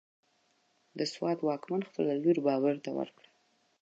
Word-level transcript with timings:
د 0.97 0.99
سوات 1.13 1.39
واکمن 1.47 1.81
خپله 1.89 2.13
لور 2.23 2.37
بابر 2.45 2.75
ته 2.85 2.89
ورکړه، 2.97 3.29